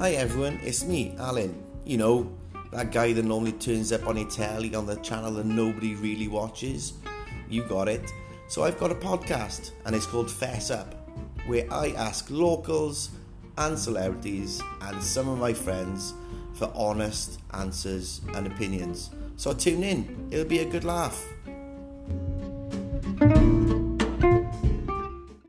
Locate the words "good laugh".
20.64-21.22